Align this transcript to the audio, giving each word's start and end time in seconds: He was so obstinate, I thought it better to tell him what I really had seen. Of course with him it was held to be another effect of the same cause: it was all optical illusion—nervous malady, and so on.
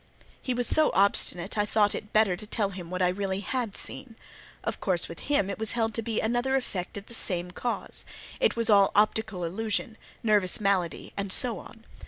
He 0.41 0.55
was 0.55 0.65
so 0.65 0.89
obstinate, 0.95 1.59
I 1.59 1.65
thought 1.67 1.93
it 1.93 2.11
better 2.11 2.35
to 2.35 2.47
tell 2.47 2.71
him 2.71 2.89
what 2.89 3.03
I 3.03 3.07
really 3.09 3.41
had 3.41 3.75
seen. 3.75 4.15
Of 4.63 4.79
course 4.81 5.07
with 5.07 5.19
him 5.29 5.47
it 5.47 5.59
was 5.59 5.73
held 5.73 5.93
to 5.93 6.01
be 6.01 6.19
another 6.19 6.55
effect 6.55 6.97
of 6.97 7.05
the 7.05 7.13
same 7.13 7.51
cause: 7.51 8.03
it 8.39 8.55
was 8.55 8.67
all 8.67 8.91
optical 8.95 9.43
illusion—nervous 9.45 10.59
malady, 10.59 11.13
and 11.15 11.31
so 11.31 11.59
on. 11.59 11.85